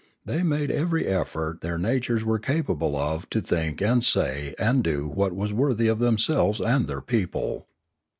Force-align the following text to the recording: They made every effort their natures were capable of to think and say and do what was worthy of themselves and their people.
They 0.25 0.41
made 0.41 0.71
every 0.71 1.05
effort 1.05 1.61
their 1.61 1.77
natures 1.77 2.23
were 2.25 2.39
capable 2.39 2.97
of 2.97 3.29
to 3.29 3.39
think 3.39 3.83
and 3.83 4.03
say 4.03 4.55
and 4.57 4.83
do 4.83 5.07
what 5.07 5.35
was 5.35 5.53
worthy 5.53 5.87
of 5.87 5.99
themselves 5.99 6.59
and 6.59 6.87
their 6.87 7.01
people. 7.01 7.67